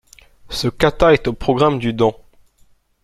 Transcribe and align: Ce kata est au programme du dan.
Ce 0.49 0.67
kata 0.67 1.13
est 1.13 1.27
au 1.27 1.33
programme 1.33 1.77
du 1.77 1.93
dan. 1.93 2.11